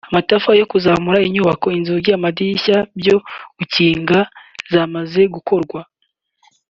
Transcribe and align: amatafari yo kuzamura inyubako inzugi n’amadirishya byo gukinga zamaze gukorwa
amatafari 0.09 0.57
yo 0.61 0.69
kuzamura 0.73 1.19
inyubako 1.27 1.67
inzugi 1.77 2.09
n’amadirishya 2.11 2.77
byo 2.99 3.15
gukinga 3.57 4.19
zamaze 4.71 5.21
gukorwa 5.33 5.81